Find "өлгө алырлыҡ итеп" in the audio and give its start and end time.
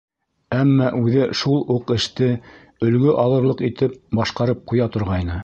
2.89-4.01